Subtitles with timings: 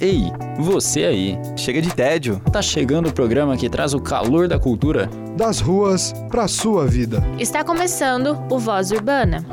[0.00, 0.24] Ei,
[0.58, 1.38] você aí.
[1.56, 2.40] Chega de tédio.
[2.52, 7.22] Tá chegando o programa que traz o calor da cultura das ruas para sua vida.
[7.38, 9.46] Está começando o Voz Urbana.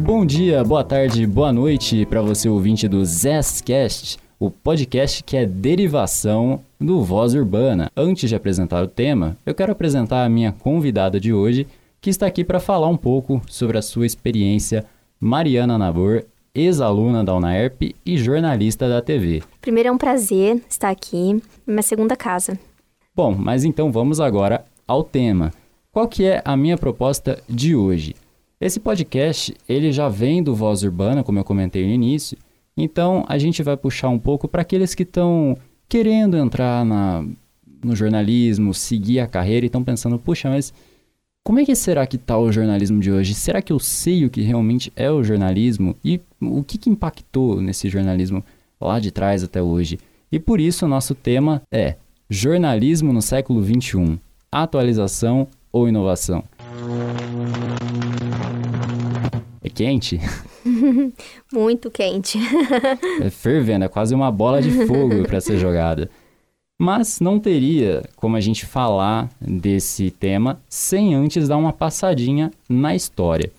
[0.00, 5.44] Bom dia, boa tarde, boa noite para você ouvinte do Zestcast, o podcast que é
[5.44, 7.90] derivação do Voz Urbana.
[7.96, 11.66] Antes de apresentar o tema, eu quero apresentar a minha convidada de hoje,
[12.00, 14.84] que está aqui para falar um pouco sobre a sua experiência,
[15.20, 19.42] Mariana Nabor, ex-aluna da UNAERP e jornalista da TV.
[19.60, 22.56] Primeiro é um prazer estar aqui, minha segunda casa.
[23.16, 25.52] Bom, mas então vamos agora ao tema.
[25.90, 28.14] Qual que é a minha proposta de hoje?
[28.60, 32.38] Esse podcast, ele já vem do Voz Urbana, como eu comentei no início,
[32.76, 35.56] então a gente vai puxar um pouco para aqueles que estão
[35.88, 37.24] querendo entrar na,
[37.82, 40.72] no jornalismo, seguir a carreira e estão pensando, puxa, mas
[41.48, 43.32] como é que será que está o jornalismo de hoje?
[43.32, 45.96] Será que eu sei o que realmente é o jornalismo?
[46.04, 48.44] E o que, que impactou nesse jornalismo
[48.78, 49.98] lá de trás até hoje?
[50.30, 51.94] E por isso o nosso tema é
[52.28, 54.20] Jornalismo no século XXI,
[54.52, 56.44] atualização ou inovação?
[59.64, 60.20] É quente?
[61.50, 62.38] Muito quente.
[63.22, 66.10] é fervendo, é quase uma bola de fogo para ser jogada.
[66.78, 72.94] Mas não teria como a gente falar desse tema sem antes dar uma passadinha na
[72.94, 73.50] história.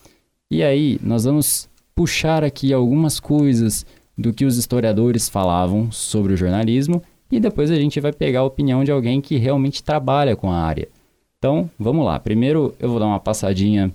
[0.49, 3.85] E aí, nós vamos puxar aqui algumas coisas
[4.17, 8.45] do que os historiadores falavam sobre o jornalismo e depois a gente vai pegar a
[8.45, 10.87] opinião de alguém que realmente trabalha com a área.
[11.37, 12.19] Então, vamos lá.
[12.19, 13.91] Primeiro, eu vou dar uma passadinha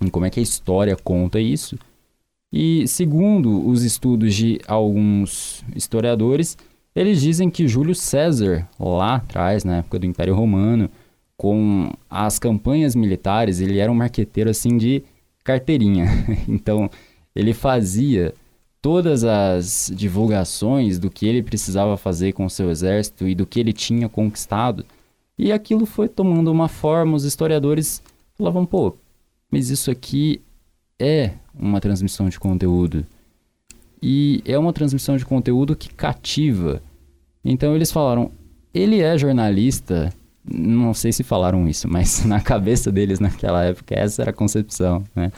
[0.00, 1.78] em como é que a história conta isso.
[2.52, 6.56] E segundo os estudos de alguns historiadores,
[6.94, 10.90] eles dizem que Júlio César, lá atrás, na época do Império Romano,
[11.36, 15.02] com as campanhas militares, ele era um marqueteiro assim de
[15.42, 16.06] carteirinha.
[16.48, 16.90] então,
[17.34, 18.34] ele fazia
[18.82, 23.72] todas as divulgações do que ele precisava fazer com seu exército e do que ele
[23.72, 24.84] tinha conquistado.
[25.38, 28.02] E aquilo foi tomando uma forma, os historiadores
[28.36, 28.96] falavam, pô,
[29.50, 30.40] mas isso aqui
[30.98, 33.06] é uma transmissão de conteúdo.
[34.02, 36.82] E é uma transmissão de conteúdo que cativa.
[37.44, 38.32] Então eles falaram,
[38.72, 40.12] ele é jornalista,
[40.44, 45.04] não sei se falaram isso, mas na cabeça deles naquela época essa era a concepção,
[45.14, 45.30] né?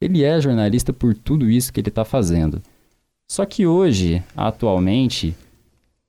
[0.00, 2.60] Ele é jornalista por tudo isso que ele está fazendo.
[3.30, 5.34] Só que hoje, atualmente,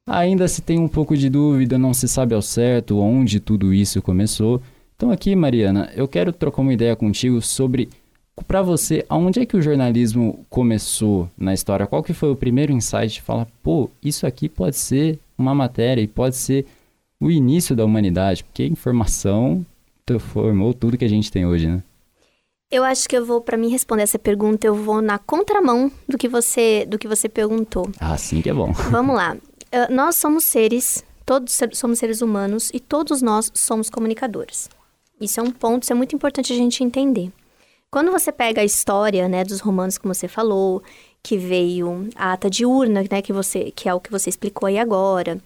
[0.06, 4.02] ainda se tem um pouco de dúvida, não se sabe ao certo onde tudo isso
[4.02, 4.62] começou.
[4.96, 7.88] Então aqui, Mariana, eu quero trocar uma ideia contigo sobre
[8.42, 11.86] para você, aonde é que o jornalismo começou na história?
[11.86, 16.02] Qual que foi o primeiro insight de falar, pô, isso aqui pode ser uma matéria
[16.02, 16.66] e pode ser
[17.20, 19.66] o início da humanidade, porque a informação
[20.20, 21.82] formou tudo que a gente tem hoje, né?
[22.70, 26.18] Eu acho que eu vou, para mim responder essa pergunta, eu vou na contramão do
[26.18, 27.88] que você, do que você perguntou.
[28.00, 28.74] Ah, sim que é bom.
[28.90, 29.36] Vamos lá.
[29.36, 34.70] Uh, nós somos seres, todos somos seres humanos e todos nós somos comunicadores.
[35.22, 37.32] Isso é um ponto, isso é muito importante a gente entender.
[37.94, 40.81] Quando você pega a história, né, dos romanos, como você falou,
[41.22, 44.80] que veio a ata diurna, né, que você, que é o que você explicou aí
[44.80, 45.40] agora.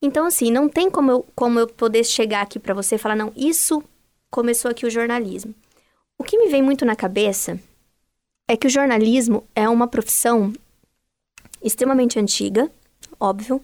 [0.00, 3.16] Então, assim, não tem como eu, como eu poder chegar aqui para você e falar,
[3.16, 3.82] não, isso
[4.30, 5.52] começou aqui o jornalismo.
[6.16, 7.58] O que me vem muito na cabeça
[8.46, 10.52] é que o jornalismo é uma profissão
[11.60, 12.70] extremamente antiga,
[13.18, 13.60] óbvio,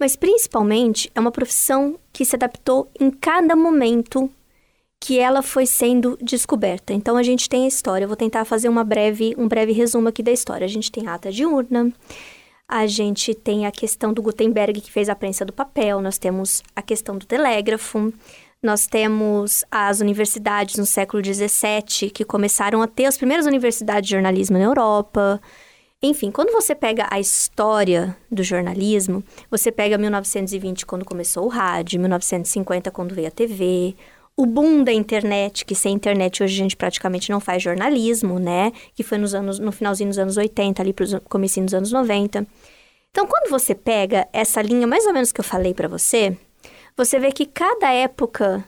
[0.00, 4.30] mas principalmente é uma profissão que se adaptou em cada momento
[5.00, 6.92] que ela foi sendo descoberta.
[6.92, 10.08] Então a gente tem a história, eu vou tentar fazer uma breve, um breve resumo
[10.08, 10.64] aqui da história.
[10.64, 11.92] A gente tem a ata diurna,
[12.68, 16.62] a gente tem a questão do Gutenberg que fez a prensa do papel, nós temos
[16.74, 18.12] a questão do telégrafo,
[18.62, 24.14] nós temos as universidades no século XVII que começaram a ter as primeiras universidades de
[24.14, 25.40] jornalismo na Europa.
[26.02, 32.00] Enfim, quando você pega a história do jornalismo, você pega 1920 quando começou o rádio,
[32.00, 33.94] 1950 quando veio a TV,
[34.36, 38.70] o boom da internet, que sem internet hoje a gente praticamente não faz jornalismo, né?
[38.94, 42.46] Que foi nos anos, no finalzinho dos anos 80, ali para comecinho dos anos 90.
[43.10, 46.36] Então, quando você pega essa linha mais ou menos que eu falei para você,
[46.94, 48.62] você vê que cada época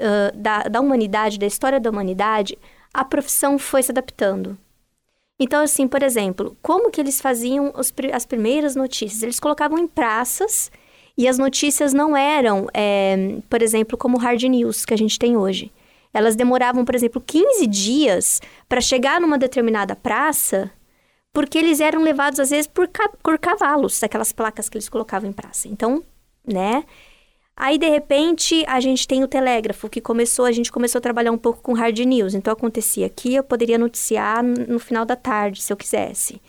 [0.00, 2.58] uh, da, da humanidade, da história da humanidade,
[2.92, 4.58] a profissão foi se adaptando.
[5.38, 9.22] Então, assim, por exemplo, como que eles faziam os, as primeiras notícias?
[9.22, 10.70] Eles colocavam em praças
[11.16, 15.36] e as notícias não eram, é, por exemplo, como hard news que a gente tem
[15.36, 15.72] hoje.
[16.12, 20.70] Elas demoravam, por exemplo, 15 dias para chegar numa determinada praça,
[21.32, 25.28] porque eles eram levados, às vezes, por, ca por cavalos, aquelas placas que eles colocavam
[25.28, 25.68] em praça.
[25.68, 26.02] Então,
[26.46, 26.84] né?
[27.56, 31.32] Aí, de repente, a gente tem o telégrafo, que começou, a gente começou a trabalhar
[31.32, 32.34] um pouco com hard news.
[32.34, 36.40] Então, acontecia aqui, eu poderia noticiar no final da tarde, se eu quisesse.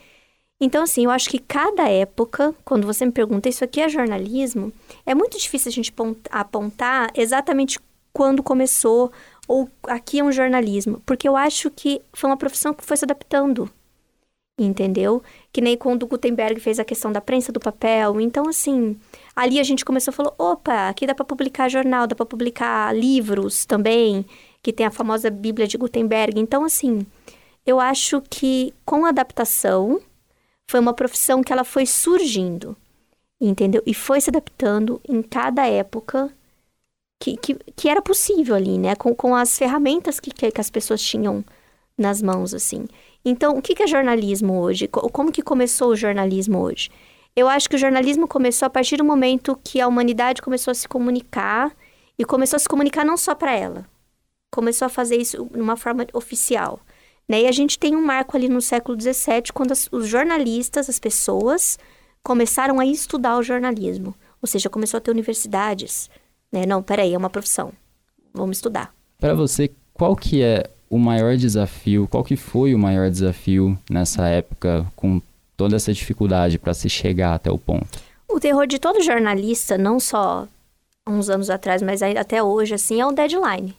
[0.59, 4.73] Então, assim, eu acho que cada época, quando você me pergunta isso aqui é jornalismo,
[5.05, 5.93] é muito difícil a gente
[6.31, 7.79] apontar exatamente
[8.11, 9.11] quando começou
[9.47, 13.05] ou aqui é um jornalismo, porque eu acho que foi uma profissão que foi se
[13.05, 13.69] adaptando,
[14.59, 15.21] entendeu?
[15.53, 18.19] Que nem quando o Gutenberg fez a questão da prensa do papel.
[18.19, 18.99] Então, assim,
[19.35, 22.93] ali a gente começou a falar: opa, aqui dá para publicar jornal, dá para publicar
[22.95, 24.25] livros também,
[24.63, 26.39] que tem a famosa Bíblia de Gutenberg.
[26.39, 27.05] Então, assim,
[27.65, 30.01] eu acho que com adaptação
[30.69, 32.75] foi uma profissão que ela foi surgindo,
[33.39, 33.81] entendeu?
[33.85, 36.31] E foi se adaptando em cada época
[37.19, 38.95] que, que, que era possível ali, né?
[38.95, 41.43] Com, com as ferramentas que, que as pessoas tinham
[41.97, 42.85] nas mãos, assim.
[43.25, 44.87] Então, o que, é jornalismo hoje?
[44.87, 46.89] Como que começou o jornalismo hoje?
[47.35, 50.75] Eu acho que o jornalismo começou a partir do momento que a humanidade começou a
[50.75, 51.75] se comunicar
[52.17, 53.85] e começou a se comunicar não só para ela,
[54.51, 56.79] começou a fazer isso de uma forma oficial.
[57.27, 57.41] Né?
[57.41, 60.99] E a gente tem um marco ali no século XVII, quando as, os jornalistas, as
[60.99, 61.77] pessoas,
[62.23, 64.15] começaram a estudar o jornalismo.
[64.41, 66.09] Ou seja, começou a ter universidades.
[66.51, 66.65] Né?
[66.65, 67.73] Não, peraí, é uma profissão.
[68.33, 68.93] Vamos estudar.
[69.19, 74.27] Para você, qual que é o maior desafio, qual que foi o maior desafio nessa
[74.27, 75.21] época, com
[75.57, 77.99] toda essa dificuldade para se chegar até o ponto?
[78.29, 80.47] O terror de todo jornalista, não só
[81.07, 83.75] uns anos atrás, mas até hoje, assim, é o deadline.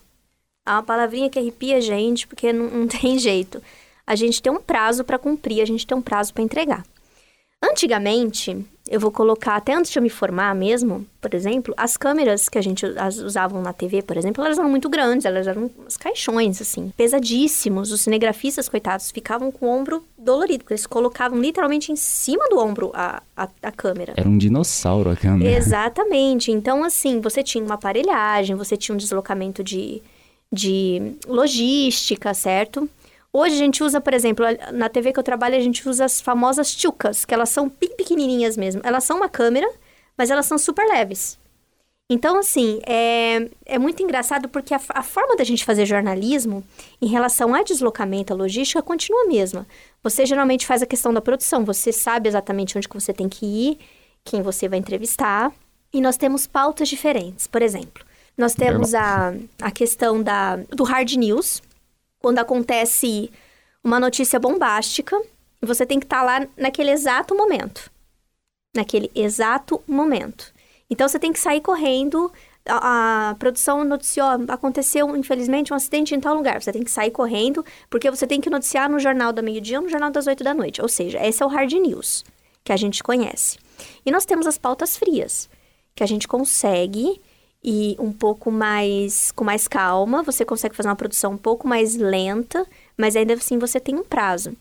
[0.69, 3.63] É uma palavrinha que arrepia a gente, porque não, não tem jeito.
[4.07, 6.85] A gente tem um prazo para cumprir, a gente tem um prazo para entregar.
[7.63, 12.49] Antigamente, eu vou colocar, até antes de eu me formar mesmo, por exemplo, as câmeras
[12.49, 15.97] que a gente usavam na TV, por exemplo, elas eram muito grandes, elas eram uns
[15.97, 17.91] caixões, assim, pesadíssimos.
[17.91, 22.59] Os cinegrafistas, coitados, ficavam com o ombro dolorido, porque eles colocavam literalmente em cima do
[22.59, 24.15] ombro a, a, a câmera.
[24.17, 25.51] Era um dinossauro a câmera.
[25.51, 26.53] Exatamente.
[26.53, 30.01] Então, assim, você tinha uma aparelhagem, você tinha um deslocamento de,
[30.53, 32.89] de logística, certo?
[33.33, 36.21] Hoje a gente usa, por exemplo, na TV que eu trabalho, a gente usa as
[36.21, 38.81] famosas tchucas, que elas são bem pequenininhas mesmo.
[38.85, 39.69] Elas são uma câmera,
[40.17, 41.39] mas elas são super leves.
[42.11, 46.65] Então, assim, é, é muito engraçado porque a, a, forma da gente fazer jornalismo
[47.03, 49.67] em relação a deslocamento, a logística, continua a mesma.
[50.03, 53.45] Você geralmente faz a questão da produção, você sabe exatamente onde que você tem que
[53.45, 53.79] ir,
[54.25, 55.53] quem você vai entrevistar,
[55.93, 57.47] e nós temos pautas diferentes.
[57.47, 58.03] Por exemplo,
[58.39, 61.61] nós temos a, a questão da, do hard news,
[62.21, 63.33] quando acontece
[63.83, 65.21] uma notícia bombástica,
[65.61, 67.91] você tem que estar tá lá naquele exato momento.
[68.77, 70.55] Naquele exato momento.
[70.89, 72.31] Então você tem que sair correndo.
[72.65, 76.63] A, a, produção noticiou, aconteceu infelizmente um acidente em tal lugar.
[76.63, 79.85] Você tem que sair correndo, porque você tem que noticiar no jornal da meio-dia ou
[79.85, 80.81] no jornal das oito da noite.
[80.81, 82.25] Ou seja, esse é o hard news
[82.63, 83.59] que a gente conhece.
[84.07, 85.49] E nós temos as pautas frias,
[85.97, 87.21] que a gente consegue
[87.63, 91.97] e um pouco mais com mais calma, você consegue fazer uma produção um pouco mais
[91.97, 92.67] lenta,
[92.97, 94.57] mas ainda assim você tem um prazo.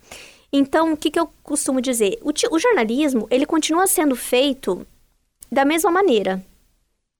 [0.52, 2.18] Então, o que, que eu costumo dizer?
[2.22, 4.86] O, o jornalismo, ele continua sendo feito
[5.52, 6.44] da mesma maneira,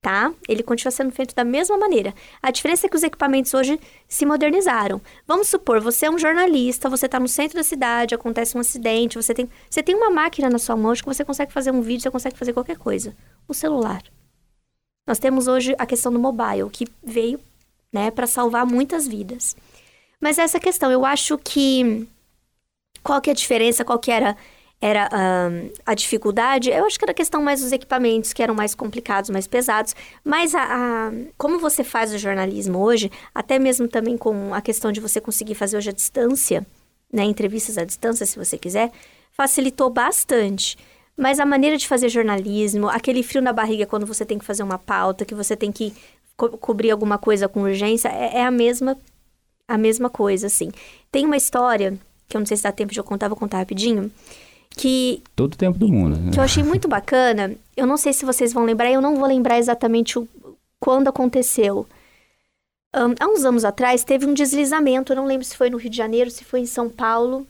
[0.02, 0.34] tá?
[0.48, 2.14] Ele continua sendo feito da mesma maneira.
[2.42, 5.02] A diferença é que os equipamentos hoje se modernizaram.
[5.28, 9.18] Vamos supor, você é um jornalista, você está no centro da cidade, acontece um acidente,
[9.18, 12.04] você tem, você tem uma máquina na sua mão que você consegue fazer um vídeo,
[12.04, 13.16] você consegue fazer qualquer coisa.
[13.48, 14.02] O celular.
[15.08, 17.40] Nós temos hoje a questão do mobile, que veio
[17.92, 19.56] né, para salvar muitas vidas.
[20.20, 22.06] Mas essa questão, eu acho que.
[23.02, 23.86] Qual que é a diferença?
[23.86, 24.36] Qual que era,
[24.82, 26.70] era um, a dificuldade?
[26.70, 29.96] Eu acho que era a questão mais dos equipamentos, que eram mais complicados, mais pesados.
[30.26, 34.92] Mas a, a, como você faz o jornalismo hoje, até mesmo também com a questão
[34.92, 36.68] de você conseguir fazer hoje à distância,
[37.14, 38.92] né, entrevistas à distância, se você quiser,
[39.32, 40.78] facilitou bastante.
[41.18, 44.62] Mas a maneira de fazer jornalismo, aquele frio na barriga quando você tem que fazer
[44.62, 45.94] uma pauta, que você tem que
[46.38, 48.96] co cobrir alguma coisa com urgência, é, é, a mesma
[49.68, 50.72] a mesma coisa, assim.
[51.12, 53.58] Tem uma história, que eu não sei se dá tempo de eu contar, vou contar
[53.58, 54.10] rapidinho,
[54.70, 55.22] que...
[55.36, 56.18] Todo o tempo do mundo.
[56.18, 56.32] Né?
[56.32, 57.54] Que eu achei muito bacana.
[57.76, 60.28] Eu não sei se vocês vão lembrar, eu não vou lembrar exatamente o,
[60.80, 61.86] quando aconteceu.
[62.96, 65.90] Um, há uns anos atrás, teve um deslizamento, eu não lembro se foi no Rio
[65.90, 67.46] de Janeiro, se foi em São Paulo,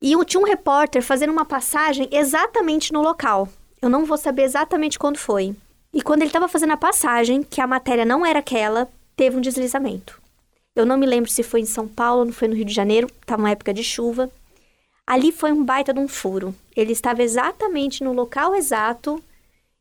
[0.00, 3.48] e tinha um repórter fazendo uma passagem exatamente no local.
[3.82, 5.54] Eu não vou saber exatamente quando foi.
[5.92, 9.40] E quando ele estava fazendo a passagem, que a matéria não era aquela, teve um
[9.40, 10.20] deslizamento.
[10.74, 13.08] Eu não me lembro se foi em São Paulo, não foi no Rio de Janeiro,
[13.20, 14.30] estava uma época de chuva.
[15.06, 16.54] Ali foi um baita de um furo.
[16.76, 19.22] Ele estava exatamente no local exato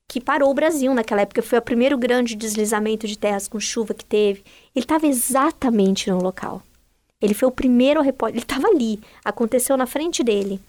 [0.08, 1.44] que parou o Brasil naquela época.
[1.44, 4.44] Foi o primeiro grande deslizamento de terras com chuva que teve.
[4.76, 6.64] Ele estava exatamente no local.
[7.22, 10.60] Ele foi o primeiro repórter, ele estava ali, aconteceu na frente dele.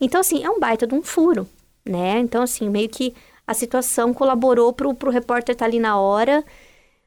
[0.00, 1.48] Então, assim, é um baita de um furo,
[1.84, 2.18] né?
[2.18, 3.14] Então, assim, meio que
[3.46, 6.44] a situação colaborou para o repórter estar tá ali na hora.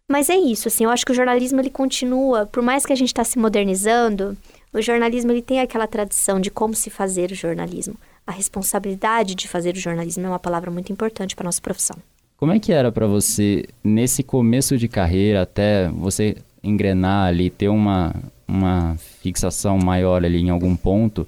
[0.08, 2.96] Mas é isso, assim, eu acho que o jornalismo ele continua, por mais que a
[2.96, 4.38] gente está se modernizando,
[4.72, 7.96] o jornalismo ele tem aquela tradição de como se fazer o jornalismo.
[8.26, 11.98] A responsabilidade de fazer o jornalismo é uma palavra muito importante para nossa profissão.
[12.38, 17.68] Como é que era para você nesse começo de carreira até você engrenar ali, ter
[17.68, 18.14] uma,
[18.48, 21.28] uma fixação maior ali em algum ponto?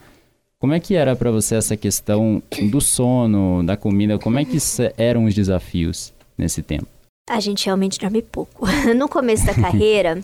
[0.60, 4.20] Como é que era para você essa questão do sono, da comida?
[4.20, 4.58] Como é que
[4.98, 6.88] eram os desafios nesse tempo?
[7.30, 8.66] A gente realmente dorme pouco.
[8.96, 10.20] No começo da carreira,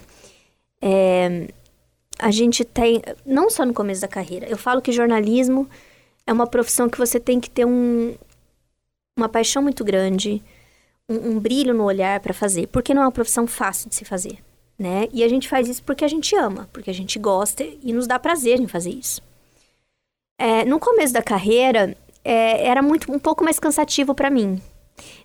[0.81, 1.47] é,
[2.19, 3.01] a gente tem.
[3.25, 4.45] Não só no começo da carreira.
[4.47, 5.69] Eu falo que jornalismo
[6.27, 8.15] é uma profissão que você tem que ter um,
[9.17, 10.43] uma paixão muito grande,
[11.07, 12.67] um, um brilho no olhar para fazer.
[12.67, 14.39] Porque não é uma profissão fácil de se fazer.
[14.77, 15.07] Né?
[15.13, 18.07] E a gente faz isso porque a gente ama, porque a gente gosta e nos
[18.07, 19.21] dá prazer em fazer isso.
[20.37, 24.61] É, no começo da carreira, é, era muito um pouco mais cansativo para mim.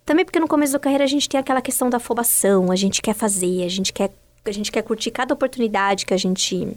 [0.04, 3.02] Também porque no começo da carreira a gente tem aquela questão da afobação, a gente
[3.02, 4.10] quer fazer, a gente quer,
[4.44, 6.76] a gente quer curtir cada oportunidade que a gente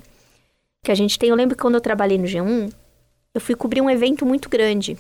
[0.84, 1.30] que a gente tem.
[1.30, 2.72] Eu lembro que quando eu trabalhei no G1,
[3.34, 4.98] eu fui cobrir um evento muito grande.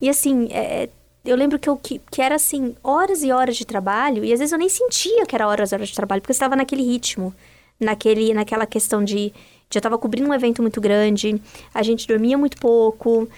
[0.00, 0.88] E assim, é,
[1.24, 4.38] eu lembro que, eu, que, que, era assim, horas e horas de trabalho, e às
[4.38, 6.82] vezes eu nem sentia que era horas e horas de trabalho, porque eu estava naquele
[6.82, 7.34] ritmo,
[7.80, 9.32] naquele, naquela questão de
[9.70, 11.40] já estava cobrindo um evento muito grande,
[11.72, 13.28] a gente dormia muito pouco,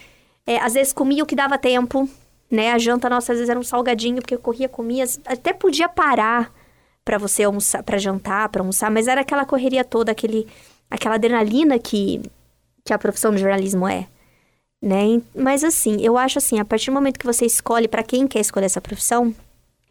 [0.47, 2.09] é, às vezes comia o que dava tempo,
[2.51, 2.73] né?
[2.73, 6.53] A janta nossa às vezes era um salgadinho, porque eu corria, comia, até podia parar
[7.05, 10.47] para você almoçar, para jantar, para almoçar, mas era aquela correria toda, aquele,
[10.91, 12.21] aquela adrenalina que,
[12.85, 14.07] que a profissão de jornalismo é.
[14.81, 15.21] Né?
[15.35, 18.41] Mas assim, eu acho assim, a partir do momento que você escolhe para quem quer
[18.41, 19.35] escolher essa profissão,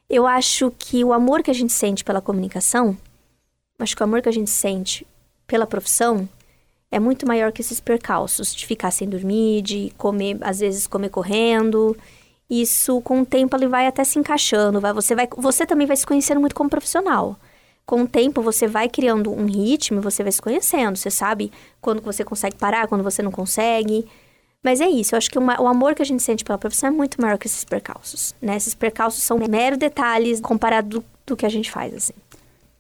[0.10, 2.96] eu acho que o amor que a gente sente pela comunicação,
[3.80, 5.06] acho que o amor que a gente sente
[5.48, 6.30] pela profissão
[6.92, 11.10] é muito maior que esses percalços de ficar sem dormir, de comer, às vezes comer
[11.10, 11.98] correndo.
[12.50, 15.98] Isso com o tempo ele vai até se encaixando, vai, você vai, você também vai
[15.98, 17.38] se conhecendo muito como profissional.
[17.86, 21.52] Com o tempo você vai criando um ritmo, você vai se conhecendo, você sabe
[21.82, 24.06] quando você consegue parar, quando você não consegue.
[24.66, 26.90] Mas é isso, eu acho que uma, o amor que a gente sente pela profissão
[26.90, 28.58] é muito maior que esses percalços, né?
[28.58, 32.14] Esses percalços são mero detalhes comparado do, do que a gente faz, assim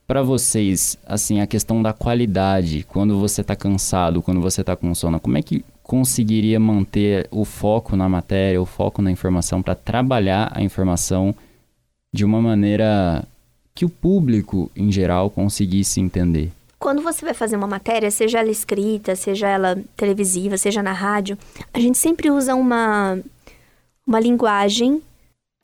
[0.08, 4.94] para vocês, assim, a questão da qualidade, quando você está cansado, quando você está com
[4.94, 9.74] sono, como é que conseguiria manter o foco na matéria, o foco na informação para
[9.74, 11.34] trabalhar a informação
[12.14, 13.28] de uma maneira
[13.74, 16.52] que o público em geral conseguisse entender?
[16.86, 21.36] Quando você vai fazer uma matéria, seja ela escrita, seja ela televisiva, seja na rádio,
[21.74, 23.18] a gente sempre usa uma
[24.06, 25.02] uma linguagem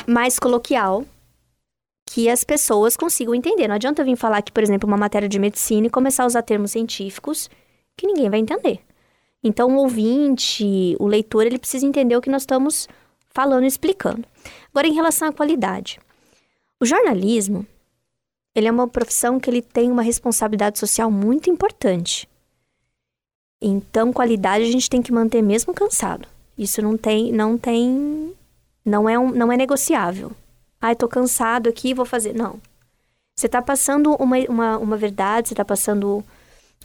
[0.07, 1.05] mais coloquial
[2.07, 3.67] que as pessoas consigam entender.
[3.67, 6.41] Não adianta vir falar que, por exemplo, uma matéria de medicina e começar a usar
[6.41, 7.51] termos científicos
[7.95, 8.79] que ninguém vai entender.
[9.43, 12.89] Então, o ouvinte, o leitor, ele precisa entender o que nós estamos
[13.29, 14.27] falando e explicando.
[14.71, 15.99] Agora, em relação à qualidade.
[16.79, 17.63] O jornalismo,
[18.55, 22.27] ele é uma profissão que ele tem uma responsabilidade social muito importante.
[23.61, 26.27] Então, qualidade a gente tem que manter mesmo cansado.
[26.57, 28.33] Isso não tem, não tem,
[28.83, 30.31] não é, um, não é negociável.
[30.81, 32.33] Ai, tô cansado aqui, vou fazer.
[32.33, 32.59] Não.
[33.35, 36.23] Você tá passando uma, uma, uma verdade, você tá passando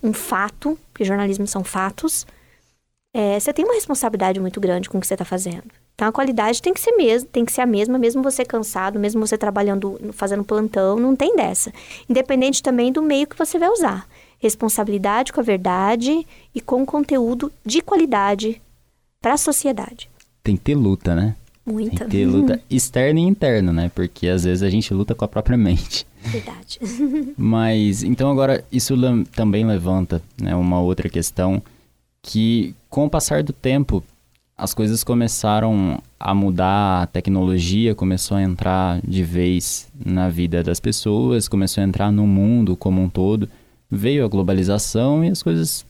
[0.02, 2.26] um fato, porque jornalismo são fatos.
[3.12, 5.70] É, você tem uma responsabilidade muito grande com o que você está fazendo.
[5.96, 9.00] Então a qualidade tem que ser mesmo, tem que ser a mesma, mesmo você cansado,
[9.00, 11.72] mesmo você trabalhando, fazendo plantão, não tem dessa.
[12.06, 14.06] Independente também do meio que você vai usar.
[14.38, 18.60] Responsabilidade com a verdade e com conteúdo de qualidade
[19.22, 20.10] para a sociedade.
[20.44, 21.34] Tem que ter luta, né?
[21.64, 22.00] Muita.
[22.00, 23.90] Tem que ter luta externa e interna, né?
[23.94, 26.06] Porque às vezes a gente luta com a própria mente.
[26.20, 26.78] Verdade.
[27.38, 28.94] Mas, então agora, isso
[29.34, 31.62] também levanta né, uma outra questão
[32.20, 34.04] que, com o passar do tempo,
[34.56, 40.80] as coisas começaram a mudar, a tecnologia começou a entrar de vez na vida das
[40.80, 43.48] pessoas, começou a entrar no mundo como um todo.
[43.90, 45.84] Veio a globalização e as coisas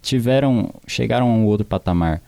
[0.00, 2.22] tiveram, chegaram a um outro patamar.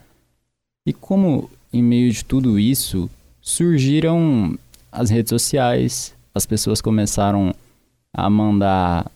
[0.87, 3.09] E como em meio de tudo isso,
[3.41, 4.59] surgiram
[4.93, 7.55] as redes sociais, as pessoas começaram
[8.13, 9.11] a mandar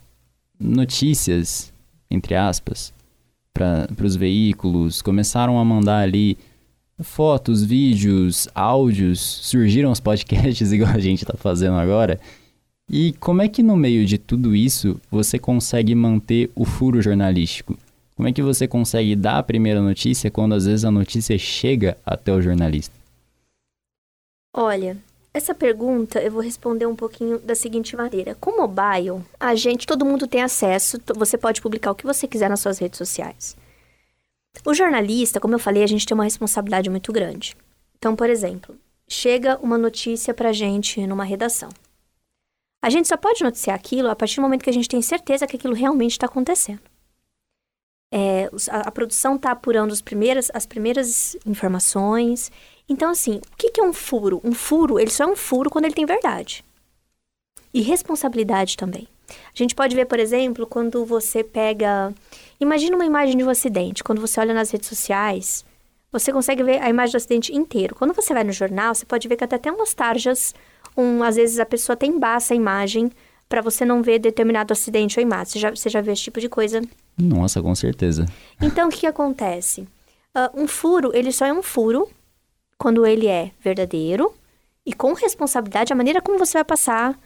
[0.59, 1.71] notícias,
[2.11, 2.93] entre aspas,
[3.53, 6.39] para os veículos, começaram a mandar ali
[7.01, 12.21] fotos, vídeos, áudios, surgiram os podcasts igual a gente está fazendo agora.
[12.89, 17.77] E como é que no meio de tudo isso você consegue manter o furo jornalístico?
[18.15, 21.97] Como é que você consegue dar a primeira notícia quando às vezes a notícia chega
[22.07, 22.95] até o jornalista?
[24.57, 24.97] Olha,
[25.33, 28.37] essa pergunta eu vou responder um pouquinho da seguinte maneira.
[28.37, 32.49] Com mobile, a gente, todo mundo tem acesso, você pode publicar o que você quiser
[32.49, 33.57] nas suas redes sociais.
[34.65, 37.57] O jornalista, como eu falei, a gente tem uma responsabilidade muito grande.
[37.97, 38.77] Então, por exemplo,
[39.09, 41.71] chega uma notícia pra gente numa redação.
[42.83, 45.47] A gente só pode noticiar aquilo a partir do momento que a gente tem certeza
[45.47, 46.83] que aquilo realmente está acontecendo.
[48.13, 52.53] É, a, a, produção está apurando as primeiras, as primeiras informações.
[52.89, 54.41] Então, assim, o que, que é um furo?
[54.45, 56.65] Um furo, ele só é um furo quando ele tem verdade.
[57.73, 59.09] E responsabilidade também.
[59.29, 62.13] A gente pode ver, por exemplo, quando você pega.
[62.61, 64.05] Imagina uma imagem de um acidente.
[64.05, 65.65] Quando você olha nas redes sociais,
[66.11, 67.95] você consegue ver a imagem do acidente inteiro.
[67.95, 70.55] Quando você vai no jornal, você pode ver que até tem umas tarjas.
[70.97, 73.11] Um, às vezes a pessoa tem embaça a imagem
[73.49, 75.53] para você não ver determinado acidente ou imagem.
[75.53, 76.81] Você já, você já vê esse tipo de coisa?
[77.19, 78.27] Nossa, com certeza.
[78.61, 79.83] Então, o que, que acontece?
[80.37, 82.09] Uh, um furo, ele só é um furo
[82.79, 84.33] quando ele é verdadeiro
[84.85, 87.19] e com responsabilidade a maneira como você vai passar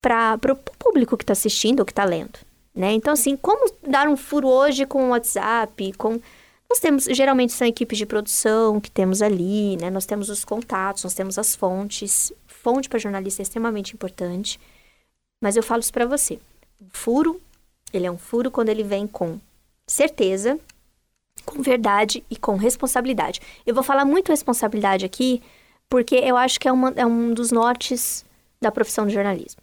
[0.00, 2.38] para o público que está assistindo ou que está lendo,
[2.74, 2.92] né?
[2.92, 6.20] Então, assim, como dar um furo hoje com o WhatsApp, com...
[6.68, 9.90] Nós temos, geralmente são equipes de produção que temos ali, né?
[9.90, 12.32] Nós temos os contatos, nós temos as fontes.
[12.46, 14.58] Fonte para jornalista é extremamente importante.
[15.42, 16.38] Mas eu falo isso para você.
[16.80, 17.40] O furo,
[17.92, 19.38] ele é um furo quando ele vem com
[19.86, 20.58] certeza,
[21.44, 23.40] com verdade e com responsabilidade.
[23.66, 25.42] Eu vou falar muito responsabilidade aqui,
[25.90, 28.24] porque eu acho que é, uma, é um dos nortes
[28.62, 29.60] da profissão de jornalismo.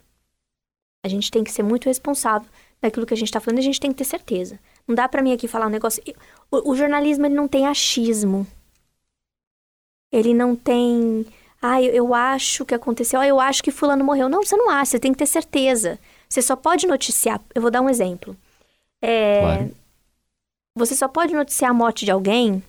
[1.04, 2.48] A gente tem que ser muito responsável
[2.80, 4.58] daquilo que a gente está falando a gente tem que ter certeza.
[4.86, 6.02] Não dá para mim aqui falar um negócio.
[6.50, 8.46] O, o, jornalismo ele não tem achismo.
[10.10, 11.26] Ele não tem.
[11.62, 13.20] Ah, eu, eu acho que aconteceu.
[13.20, 14.28] Ah, eu acho que fulano morreu.
[14.28, 14.92] Não, você não acha.
[14.92, 15.98] Você tem que ter certeza.
[16.28, 17.40] Você só pode noticiar.
[17.54, 18.36] Eu vou dar um exemplo.
[19.02, 19.76] É, claro.
[20.76, 22.62] Você só pode noticiar a morte de alguém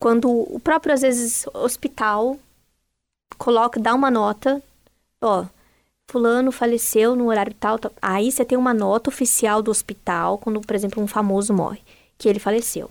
[0.00, 2.38] quando o próprio, às vezes, hospital
[3.38, 4.62] coloca, dá uma nota.
[5.20, 5.46] Ó,
[6.10, 7.92] fulano faleceu no horário tal, tal.
[8.00, 11.80] Aí você tem uma nota oficial do hospital, quando, por exemplo, um famoso morre,
[12.18, 12.90] que ele faleceu.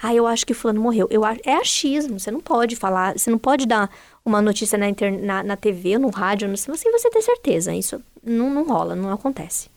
[0.00, 1.08] Ah, eu acho que fulano morreu.
[1.10, 3.90] Eu, é achismo, você não pode falar, você não pode dar
[4.24, 7.74] uma notícia na, inter, na, na TV, no rádio, sem você ter certeza.
[7.74, 9.68] Isso não, não rola, não acontece.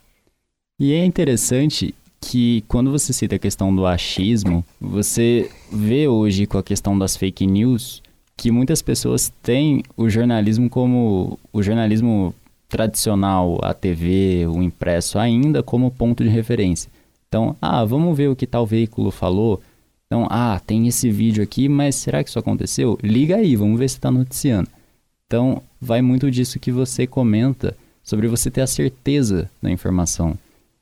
[0.79, 6.59] E é interessante que quando você cita a questão do achismo, você vê hoje com
[6.59, 8.03] a questão das fake news
[8.41, 12.33] que muitas pessoas têm o jornalismo como o jornalismo
[12.67, 16.89] tradicional, a TV, o impresso, ainda como ponto de referência.
[17.27, 19.61] Então, ah, vamos ver o que tal veículo falou.
[20.07, 22.97] Então, ah, tem esse vídeo aqui, mas será que isso aconteceu?
[23.03, 24.67] Liga aí, vamos ver se está noticiando.
[25.27, 30.35] Então, vai muito disso que você comenta sobre você ter a certeza da informação.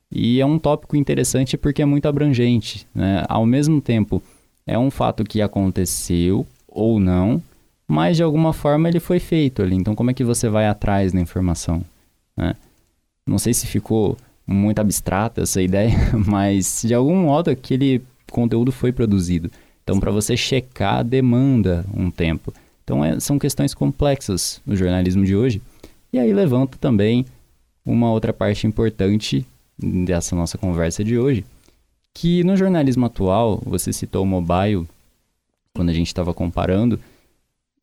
[0.10, 2.88] E é um tópico interessante porque é muito abrangente.
[2.96, 3.26] Né?
[3.28, 4.24] Ao mesmo tempo,
[4.66, 7.44] é um fato que aconteceu ou não,
[7.90, 9.76] mas de alguma forma ele foi feito ali.
[9.76, 11.84] Então, como é que você vai atrás da informação?
[12.38, 12.56] Né?
[13.26, 15.98] Não sei se ficou muito abstrata essa ideia,
[16.28, 19.50] mas de algum modo aquele conteúdo foi produzido.
[19.84, 22.54] Então, para você checar, demanda um tempo.
[22.84, 25.60] Então, é, são questões complexas no jornalismo de hoje.
[26.14, 27.26] E aí levanta também
[27.84, 29.44] uma outra parte importante
[29.80, 31.44] dessa nossa conversa de hoje,
[32.14, 34.88] que no jornalismo atual, você citou o mobile,
[35.74, 37.00] quando a gente estava comparando,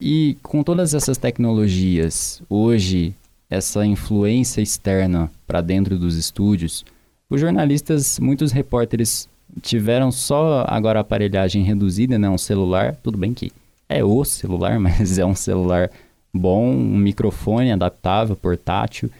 [0.01, 3.15] e com todas essas tecnologias, hoje,
[3.49, 6.85] essa influência externa para dentro dos estúdios,
[7.29, 9.29] os jornalistas, muitos repórteres
[9.63, 12.29] tiveram só agora a aparelhagem reduzida, né?
[12.29, 13.51] Um celular, tudo bem que
[13.89, 15.91] é o celular, mas é um celular
[16.33, 19.11] bom, um microfone adaptável, portátil.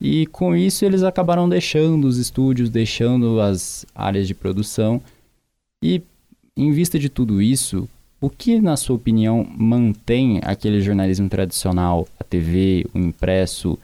[0.00, 5.00] E com isso eles acabaram deixando os estúdios, deixando as áreas de produção.
[5.82, 6.02] E
[6.56, 7.88] em vista de tudo isso,
[8.24, 13.78] o que, na sua opinião, mantém aquele jornalismo tradicional, a TV, o impresso?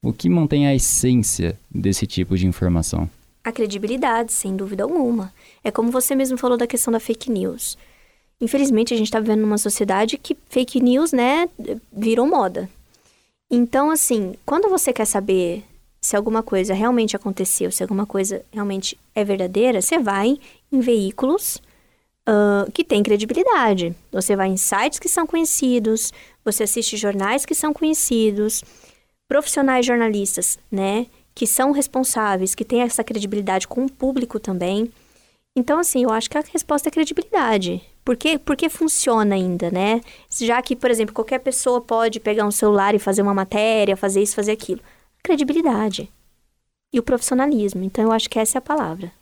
[0.00, 3.10] O que mantém a essência desse tipo de informação?
[3.42, 5.34] A credibilidade, sem dúvida alguma.
[5.64, 7.76] É como você mesmo falou da questão da fake news.
[8.40, 11.48] Infelizmente, a gente está vivendo numa sociedade que fake news, né,
[11.92, 12.70] virou moda.
[13.50, 15.64] Então, assim, quando você quer saber
[16.00, 20.38] se alguma coisa realmente aconteceu, se alguma coisa realmente é verdadeira, você vai
[20.70, 21.60] em veículos
[22.30, 23.94] uh, que tem credibilidade.
[24.12, 26.12] Você vai em sites que são conhecidos,
[26.44, 28.62] você assiste jornais que são conhecidos,
[29.28, 31.06] profissionais jornalistas, né?
[31.34, 34.92] Que são responsáveis, que têm essa credibilidade com o público também.
[35.56, 37.82] Então, assim, eu acho que a resposta é credibilidade.
[38.04, 40.00] Por que, porque funciona ainda, né?
[40.30, 44.22] Já que, por exemplo, qualquer pessoa pode pegar um celular e fazer uma matéria, fazer
[44.22, 44.80] isso, fazer aquilo.
[45.22, 46.10] Credibilidade.
[46.92, 47.84] E o profissionalismo.
[47.84, 49.12] Então, eu acho que essa é a palavra.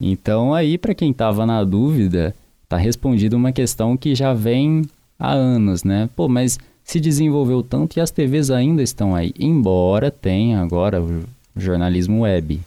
[0.00, 2.34] Então aí para quem estava na dúvida,
[2.68, 4.82] tá respondido uma questão que já vem
[5.18, 6.08] há anos, né?
[6.14, 11.24] Pô, mas se desenvolveu tanto e as TVs ainda estão aí, embora tenha agora o
[11.56, 12.60] jornalismo web,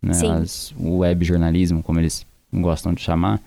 [0.00, 0.12] né?
[0.28, 3.40] As, o web jornalismo, como eles gostam de chamar.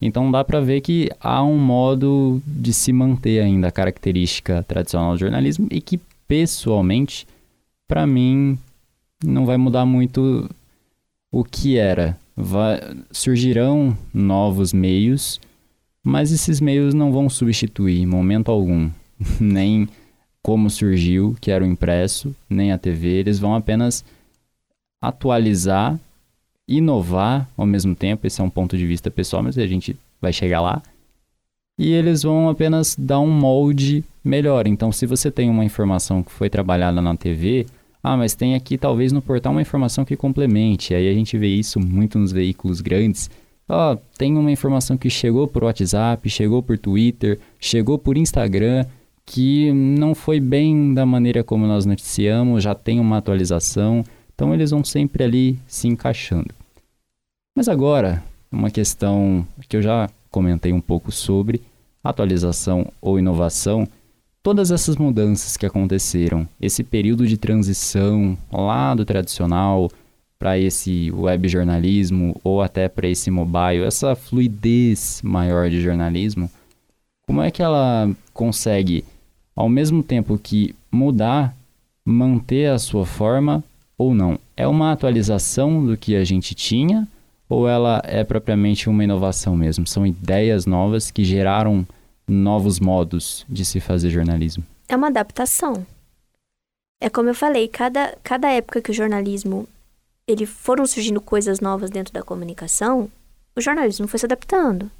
[0.00, 5.12] Então dá para ver que há um modo de se manter ainda a característica tradicional
[5.12, 7.26] do jornalismo e que pessoalmente,
[7.88, 8.58] para mim,
[9.24, 10.50] não vai mudar muito
[11.32, 12.18] o que era.
[12.36, 12.78] Vai,
[13.10, 15.40] surgirão novos meios,
[16.02, 18.90] mas esses meios não vão substituir em momento algum,
[19.40, 19.88] nem
[20.42, 24.04] como surgiu, que era o impresso, nem a TV, eles vão apenas
[25.00, 25.98] atualizar,
[26.68, 30.32] inovar ao mesmo tempo, esse é um ponto de vista pessoal, mas a gente vai
[30.32, 30.82] chegar lá.
[31.78, 34.66] E eles vão apenas dar um molde melhor.
[34.66, 37.66] Então, se você tem uma informação que foi trabalhada na TV,
[38.08, 40.94] ah, mas tem aqui talvez no portal uma informação que complemente.
[40.94, 43.28] Aí a gente vê isso muito nos veículos grandes.
[43.68, 48.86] Ó, oh, tem uma informação que chegou por WhatsApp, chegou por Twitter, chegou por Instagram,
[49.24, 54.04] que não foi bem da maneira como nós noticiamos, já tem uma atualização.
[54.32, 56.54] Então eles vão sempre ali se encaixando.
[57.56, 61.60] Mas agora, uma questão que eu já comentei um pouco sobre
[62.04, 63.84] atualização ou inovação,
[64.46, 69.90] todas essas mudanças que aconteceram, esse período de transição lá do tradicional
[70.38, 76.48] para esse web jornalismo ou até para esse mobile, essa fluidez maior de jornalismo,
[77.26, 79.04] como é que ela consegue,
[79.56, 81.52] ao mesmo tempo que mudar,
[82.04, 83.64] manter a sua forma
[83.98, 84.38] ou não?
[84.56, 87.08] É uma atualização do que a gente tinha
[87.48, 89.88] ou ela é propriamente uma inovação mesmo?
[89.88, 91.84] São ideias novas que geraram
[92.28, 94.64] novos modos de se fazer jornalismo?
[94.88, 95.86] É uma adaptação.
[97.00, 99.68] É como eu falei, cada, cada época que o jornalismo
[100.26, 103.10] ele foram surgindo coisas novas dentro da comunicação,
[103.54, 104.90] o jornalismo foi se adaptando.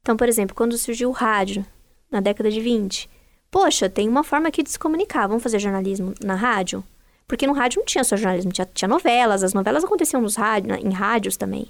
[0.00, 1.64] Então, por exemplo, quando surgiu o rádio,
[2.10, 3.08] na década de 20,
[3.50, 6.82] poxa, tem uma forma aqui de se comunicar, vamos fazer jornalismo na rádio?
[7.26, 10.74] Porque no rádio não tinha só jornalismo, tinha, tinha novelas, as novelas aconteciam nos rádio,
[10.74, 11.68] em rádios também.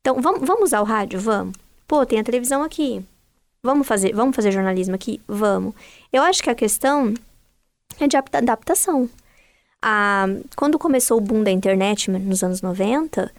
[0.00, 1.20] Então, vamos, vamos usar o rádio?
[1.20, 1.54] Vamos.
[1.86, 3.04] Pô, tem a televisão aqui.
[3.62, 5.20] Vamos fazer, vamos fazer jornalismo aqui?
[5.28, 5.74] Vamos.
[6.12, 7.12] Eu acho que a questão
[7.98, 9.08] é de adaptação.
[9.82, 13.30] Ah, quando começou o boom da internet nos anos 90,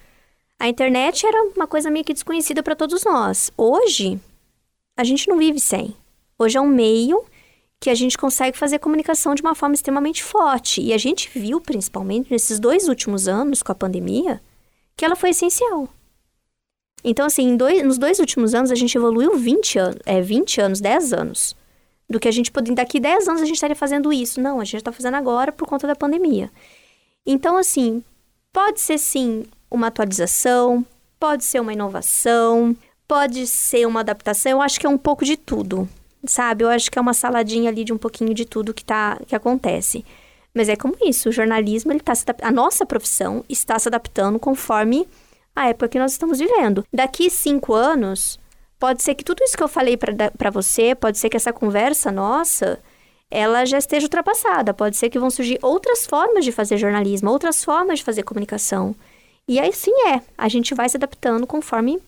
[0.60, 3.52] a internet era uma coisa meio que desconhecida para todos nós.
[3.58, 4.20] Hoje,
[4.96, 5.96] a gente não vive sem.
[6.38, 7.24] Hoje é um meio
[7.80, 10.82] que a gente consegue fazer comunicação de uma forma extremamente forte.
[10.82, 14.40] E a gente viu, principalmente nesses dois últimos anos com a pandemia,
[14.96, 15.90] que ela foi essencial.
[17.04, 20.82] Então, assim, dois, nos dois últimos anos, a gente evoluiu 20 anos, é, 20 anos,
[20.82, 21.56] 10 anos.
[22.10, 22.76] Do que a gente poderia.
[22.76, 24.42] Daqui 10 anos a gente estaria fazendo isso.
[24.42, 26.52] Não, a gente está fazendo agora por conta da pandemia.
[27.26, 28.04] Então, assim,
[28.52, 30.86] pode ser sim uma atualização,
[31.18, 32.76] pode ser uma inovação,
[33.08, 34.52] pode ser uma adaptação.
[34.52, 35.88] Eu acho que é um pouco de tudo,
[36.26, 36.64] sabe?
[36.64, 39.36] Eu acho que é uma saladinha ali de um pouquinho de tudo que, tá, que
[39.36, 40.04] acontece.
[40.54, 44.38] Mas é como isso, o jornalismo, ele tá se a nossa profissão está se adaptando
[44.38, 45.08] conforme
[45.56, 46.86] a época que nós estamos vivendo.
[46.94, 48.40] Daqui cinco anos,
[48.80, 52.12] pode ser que tudo isso que eu falei para você, pode ser que essa conversa
[52.12, 52.80] nossa,
[53.30, 54.74] ela já esteja ultrapassada.
[54.74, 58.96] Pode ser que vão surgir outras formas de fazer jornalismo, outras formas de fazer comunicação.
[59.48, 62.00] E aí sim é, a gente vai se adaptando conforme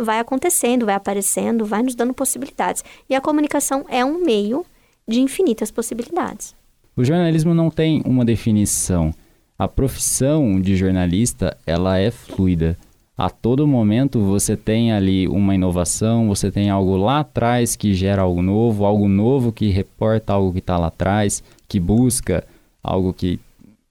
[0.00, 2.82] vai acontecendo, vai aparecendo, vai nos dando possibilidades.
[3.08, 4.64] E a comunicação é um meio
[5.06, 6.54] de infinitas possibilidades.
[6.96, 9.12] O jornalismo não tem uma definição
[9.58, 12.76] a profissão de jornalista ela é fluida.
[13.16, 18.22] A todo momento você tem ali uma inovação, você tem algo lá atrás que gera
[18.22, 22.44] algo novo, algo novo que reporta algo que está lá atrás, que busca
[22.82, 23.38] algo que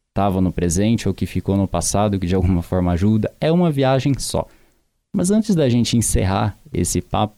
[0.09, 3.31] estava no presente ou que ficou no passado, que de alguma forma ajuda.
[3.39, 4.45] É uma viagem só.
[5.13, 7.35] Mas antes da gente encerrar esse papo,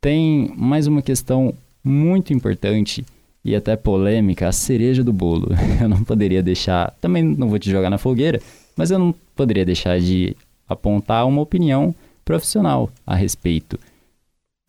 [0.00, 3.04] tem mais uma questão muito importante
[3.46, 5.50] e até polêmica, a cereja do bolo.
[5.80, 8.42] Eu não poderia deixar, também não vou te jogar na fogueira,
[8.76, 10.36] mas eu não poderia deixar de
[10.68, 13.78] apontar uma opinião profissional a respeito.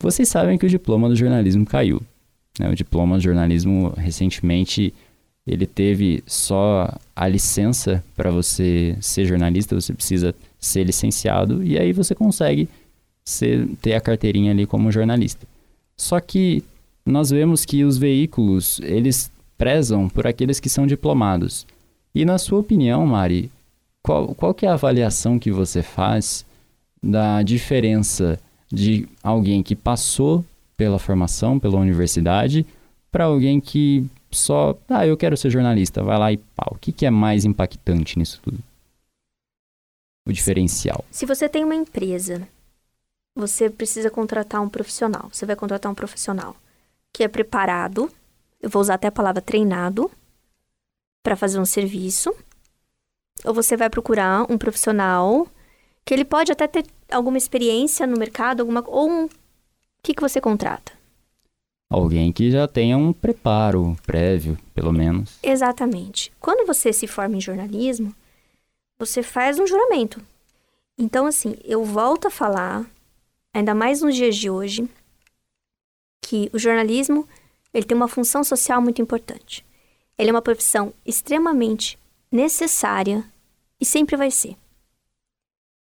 [0.00, 2.00] Vocês sabem que o diploma do jornalismo caiu.
[2.58, 2.70] Né?
[2.70, 4.94] O diploma do jornalismo recentemente
[5.44, 11.92] ele teve só a licença para você ser jornalista, você precisa ser licenciado e aí
[11.92, 12.68] você consegue
[13.24, 15.46] ser, ter a carteirinha ali como jornalista.
[15.96, 16.62] Só que
[17.08, 21.66] nós vemos que os veículos, eles prezam por aqueles que são diplomados.
[22.14, 23.50] E na sua opinião, Mari,
[24.02, 26.44] qual, qual que é a avaliação que você faz
[27.02, 28.38] da diferença
[28.70, 30.44] de alguém que passou
[30.76, 32.66] pela formação, pela universidade,
[33.10, 36.74] para alguém que só, ah, eu quero ser jornalista, vai lá e pau.
[36.74, 38.58] O que, que é mais impactante nisso tudo?
[40.26, 41.02] O diferencial.
[41.10, 42.46] Se você tem uma empresa,
[43.34, 45.30] você precisa contratar um profissional.
[45.32, 46.54] Você vai contratar um profissional
[47.18, 48.08] que é preparado,
[48.62, 50.08] eu vou usar até a palavra treinado,
[51.20, 52.32] para fazer um serviço.
[53.44, 55.48] Ou você vai procurar um profissional
[56.04, 59.28] que ele pode até ter alguma experiência no mercado, alguma ou um
[60.00, 60.92] que, que você contrata?
[61.90, 65.40] Alguém que já tenha um preparo prévio, pelo menos.
[65.42, 66.30] Exatamente.
[66.38, 68.14] Quando você se forma em jornalismo,
[68.96, 70.22] você faz um juramento.
[70.96, 72.86] Então, assim, eu volto a falar,
[73.52, 74.88] ainda mais nos dias de hoje,
[76.28, 77.26] que o jornalismo
[77.72, 79.64] ele tem uma função social muito importante.
[80.18, 81.98] Ele é uma profissão extremamente
[82.30, 83.24] necessária
[83.80, 84.54] e sempre vai ser.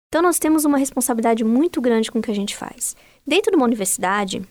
[0.08, 2.96] Então, nós temos uma responsabilidade muito grande com o que a gente faz.
[3.24, 4.44] Dentro de uma universidade,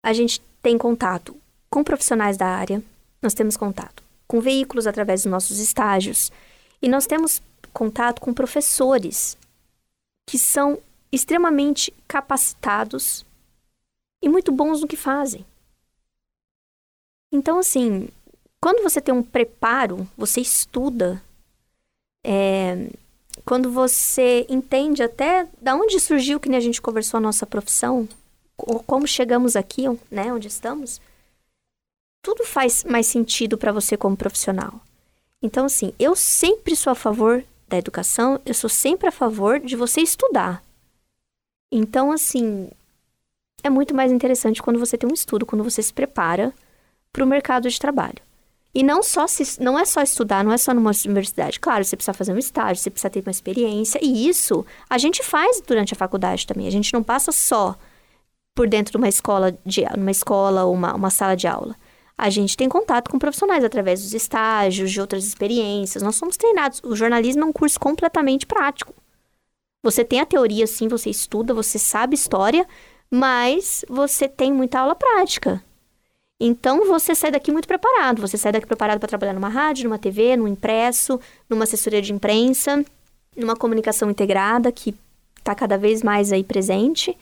[0.00, 1.36] a gente tem contato
[1.68, 2.80] com profissionais da área,
[3.20, 6.30] nós temos contato com veículos através dos nossos estágios,
[6.80, 9.36] e nós temos contato com professores
[10.24, 10.78] que são
[11.10, 13.26] extremamente capacitados
[14.22, 15.44] e muito bons no que fazem.
[17.30, 18.08] Então, assim,
[18.60, 21.22] quando você tem um preparo, você estuda,
[22.24, 22.90] é,
[23.44, 28.08] quando você entende até da onde surgiu que nem a gente conversou a nossa profissão,
[28.56, 31.00] como chegamos aqui, né, onde estamos,
[32.22, 34.80] tudo faz mais sentido para você como profissional.
[35.40, 39.76] Então, assim, eu sempre sou a favor da educação, eu sou sempre a favor de
[39.76, 40.62] você estudar.
[41.70, 42.70] Então, assim,
[43.62, 46.52] é muito mais interessante quando você tem um estudo, quando você se prepara
[47.12, 48.28] para o mercado de trabalho.
[48.74, 51.58] E não só se, não é só estudar, não é só numa universidade.
[51.58, 53.98] Claro, você precisa fazer um estágio, você precisa ter uma experiência.
[54.02, 56.66] E isso a gente faz durante a faculdade também.
[56.66, 57.76] A gente não passa só
[58.54, 61.74] por dentro de uma escola, de, uma escola ou uma, uma sala de aula.
[62.16, 66.02] A gente tem contato com profissionais através dos estágios, de outras experiências.
[66.02, 66.80] Nós somos treinados.
[66.84, 68.92] O jornalismo é um curso completamente prático.
[69.82, 72.66] Você tem a teoria, sim, você estuda, você sabe história,
[73.10, 75.62] mas você tem muita aula prática.
[76.40, 78.20] Então você sai daqui muito preparado.
[78.20, 82.12] Você sai daqui preparado para trabalhar numa rádio, numa TV, num impresso, numa assessoria de
[82.12, 82.84] imprensa,
[83.36, 84.94] numa comunicação integrada que
[85.36, 87.16] está cada vez mais aí presente.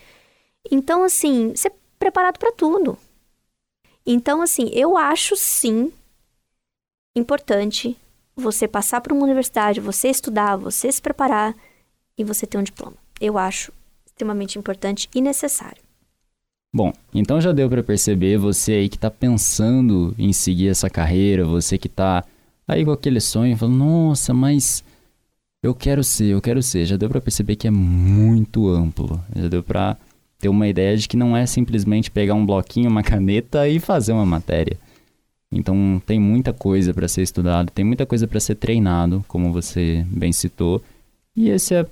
[0.70, 2.99] Então, assim, você é preparado para tudo.
[4.05, 5.92] Então, assim, eu acho sim
[7.14, 7.96] importante
[8.37, 11.55] você passar por uma universidade, você estudar, você se preparar
[12.18, 12.96] e você ter um diploma.
[13.20, 13.72] Eu acho
[14.16, 15.83] extremamente importante e necessário.
[16.74, 21.44] Bom, então já deu para perceber você aí que está pensando em seguir essa carreira,
[21.44, 22.24] você que está
[22.66, 24.83] aí com aquele sonho, falando, nossa, mas
[25.62, 26.87] eu quero ser, eu quero ser.
[26.87, 29.22] Já deu para perceber que é muito amplo.
[29.35, 29.96] Já deu para
[30.38, 34.12] ter uma ideia de que não é simplesmente pegar um bloquinho, uma caneta e fazer
[34.12, 34.79] uma matéria.
[35.50, 40.05] Então tem muita coisa para ser estudado, tem muita coisa para ser treinado, como você
[40.09, 40.83] bem citou.
[41.35, 41.87] E esse é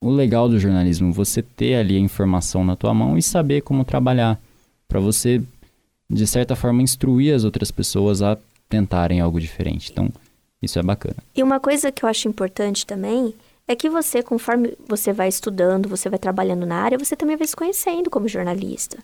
[0.00, 3.84] o legal do jornalismo, você ter ali a informação na tua mão e saber como
[3.84, 4.40] trabalhar,
[4.88, 5.42] para você
[6.08, 8.36] de certa forma instruir as outras pessoas a
[8.68, 9.92] tentarem algo diferente.
[9.92, 10.08] Então,
[10.62, 11.16] isso é bacana.
[11.36, 13.34] E uma coisa que eu acho importante também
[13.68, 17.46] é que você, conforme você vai estudando, você vai trabalhando na área, você também vai
[17.46, 18.98] se conhecendo como jornalista,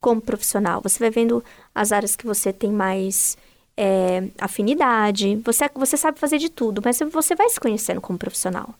[0.00, 0.80] como profissional.
[0.82, 1.42] Você vai vendo
[1.74, 3.36] as áreas que você tem mais
[3.76, 5.34] é, afinidade.
[5.44, 8.74] Você, você sabe fazer de tudo, mas você vai se conhecendo como profissional.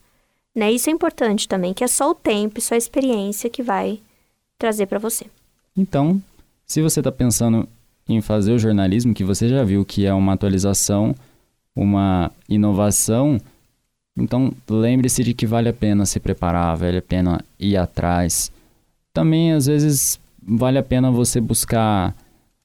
[0.55, 0.73] Né?
[0.73, 4.01] Isso é importante também, que é só o tempo e só a experiência que vai
[4.59, 5.27] trazer para você.
[5.77, 6.23] Então,
[6.67, 7.69] se você está pensando
[8.09, 11.15] em fazer o jornalismo, que você já viu que é uma atualização,
[11.75, 13.41] uma inovação,
[14.17, 18.53] então lembre-se de que vale a pena se preparar, vale a pena ir atrás.
[19.13, 22.15] Também, às vezes, vale a pena você buscar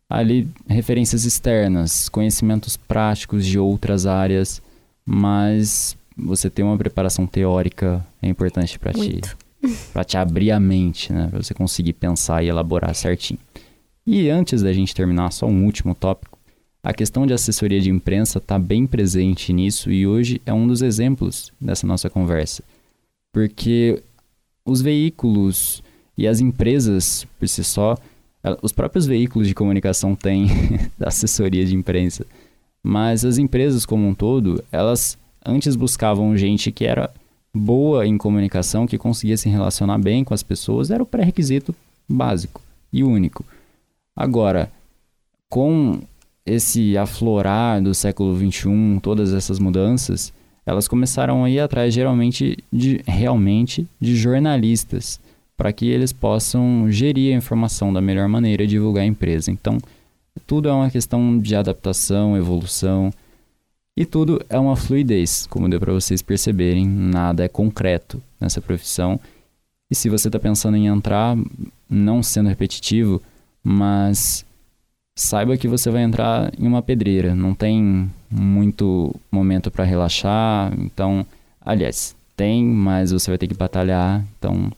[0.10, 4.62] ali referências externas, conhecimentos práticos de outras áreas,
[5.06, 9.21] mas você ter uma preparação teórica é importante para ti,
[9.93, 11.27] para te abrir a mente, né?
[11.27, 13.39] Para você conseguir pensar e elaborar certinho.
[14.06, 16.38] E antes da gente terminar, só um último tópico.
[16.82, 20.82] A questão de assessoria de imprensa está bem presente nisso e hoje é um dos
[20.82, 22.63] exemplos dessa nossa conversa.
[23.34, 24.01] Porque
[24.65, 25.84] os veículos
[26.17, 27.97] e as empresas, por si só,
[28.62, 30.47] os próprios veículos de comunicação têm
[30.99, 32.25] assessoria de imprensa.
[32.82, 35.17] Mas as empresas como um todo, elas
[35.48, 37.10] antes buscavam gente que era
[37.54, 41.74] boa em comunicação, que conseguia se relacionar bem com as pessoas, era o pré-requisito
[42.08, 43.46] básico e único.
[44.16, 44.72] Agora,
[45.50, 46.00] com
[46.46, 50.34] esse aflorar do século XXI, todas essas mudanças,
[50.66, 55.20] elas começaram a ir atrás geralmente de realmente de jornalistas
[55.56, 59.50] para que eles possam gerir a informação da melhor maneira e divulgar a empresa.
[59.50, 59.78] Então,
[60.46, 63.12] tudo é uma questão de adaptação, evolução.
[63.98, 69.20] E tudo é uma fluidez, como deu para vocês perceberem, nada é concreto nessa profissão.
[69.90, 71.36] E se você está pensando em entrar,
[71.90, 73.20] não sendo repetitivo,
[73.64, 74.46] mas
[75.18, 81.26] saiba que você vai entrar em uma pedreira, não tem muito momento para relaxar, então,
[81.60, 84.72] aliás, tem, mas você vai ter que batalhar, então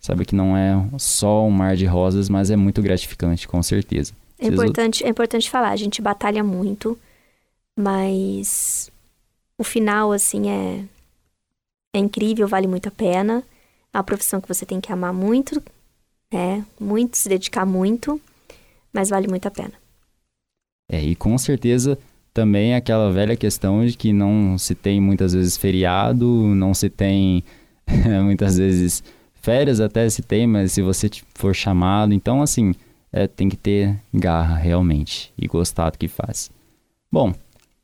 [0.00, 4.12] Sabe que não é só um mar de rosas, mas é muito gratificante, com certeza.
[4.38, 6.98] É importante, é importante falar, a gente batalha muito,
[7.80, 8.90] mas
[9.58, 10.84] o final, assim, é,
[11.94, 13.42] é incrível, vale muito a pena.
[13.92, 15.62] É uma profissão que você tem que amar muito,
[16.32, 16.64] né?
[16.78, 18.20] Muito, se dedicar muito,
[18.92, 19.72] mas vale muito a pena.
[20.88, 21.98] É, e com certeza
[22.32, 27.44] também aquela velha questão de que não se tem muitas vezes feriado, não se tem
[28.24, 29.02] muitas vezes
[29.34, 32.74] férias até se tem, mas se você for chamado, então assim,
[33.12, 36.50] é, tem que ter garra realmente e gostar do que faz.
[37.10, 37.34] Bom,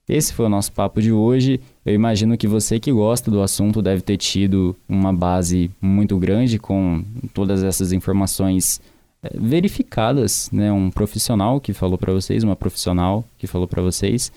[0.09, 1.61] esse foi o nosso papo de hoje.
[1.85, 6.59] Eu imagino que você que gosta do assunto deve ter tido uma base muito grande
[6.59, 7.03] com
[7.35, 8.81] todas essas informações
[9.23, 10.71] é, verificadas, né?
[10.71, 14.31] Um profissional que falou para vocês, uma profissional que falou para vocês.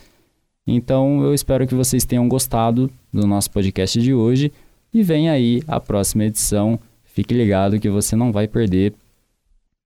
[0.66, 4.52] Então, eu espero que vocês tenham gostado do nosso podcast de hoje
[4.92, 6.80] e vem aí a próxima edição.
[7.04, 8.94] Fique ligado que você não vai perder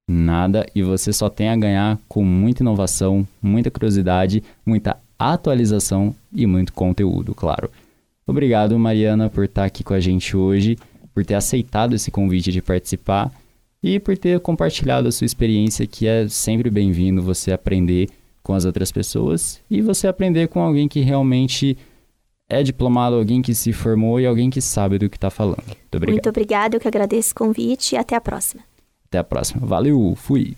[0.08, 6.46] nada e você só tem a ganhar com muita inovação, muita curiosidade, muita atualização e
[6.46, 7.70] muito conteúdo, claro.
[8.26, 10.78] Obrigado, Mariana, por estar aqui com a gente hoje,
[11.14, 13.32] por ter aceitado esse convite de participar
[13.82, 18.10] e por ter compartilhado a sua experiência, que é sempre bem-vindo você aprender
[18.42, 21.78] com as outras pessoas e você aprender com alguém que realmente
[22.50, 25.64] é diplomado, alguém que se formou e alguém que sabe do que está falando.
[25.66, 26.14] Muito obrigado.
[26.14, 28.64] Muito obrigado, eu que agradeço o convite e até a próxima.
[29.08, 29.66] Até a próxima.
[29.66, 30.56] Valeu, fui!